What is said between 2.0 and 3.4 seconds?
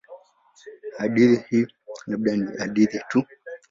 labda ni hadithi tu.